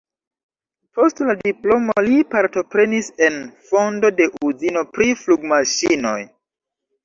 [0.99, 6.19] Post la diplomo li partoprenis en fondo de uzino pri flugmaŝinoj.